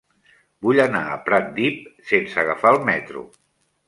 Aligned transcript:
Vull 0.67 0.79
anar 0.85 1.01
a 1.09 1.19
Pratdip 1.27 2.07
sense 2.13 2.39
agafar 2.45 2.73
el 2.77 2.81
metro. 2.89 3.23